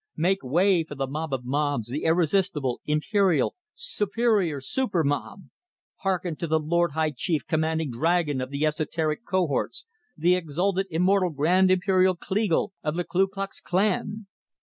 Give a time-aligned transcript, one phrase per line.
[0.17, 5.43] Make way for the Mob of Mobs, the irresistible, imperial, superior super mob!
[5.97, 9.85] Hearken to the Lord High Chief Commanding Dragon of the Esoteric Cohorts,
[10.17, 14.25] the Exalted Immortal Grand Imperial Kleagle of the Ku Klux Klan!"